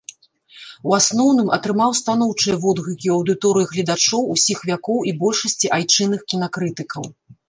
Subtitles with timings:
[0.91, 7.03] У асноўным атрымаў станоўчыя водгукі ў аўдыторыі гледачоў усіх вякоў і большасці айчынных кінакрытыкаў.